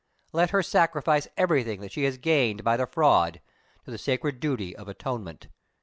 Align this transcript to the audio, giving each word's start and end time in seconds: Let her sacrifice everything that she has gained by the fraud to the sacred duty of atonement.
Let 0.31 0.49
her 0.49 0.63
sacrifice 0.63 1.27
everything 1.37 1.79
that 1.81 1.91
she 1.91 2.05
has 2.05 2.17
gained 2.17 2.63
by 2.63 2.75
the 2.75 2.87
fraud 2.87 3.39
to 3.85 3.91
the 3.91 3.99
sacred 3.99 4.39
duty 4.39 4.75
of 4.75 4.87
atonement. 4.87 5.47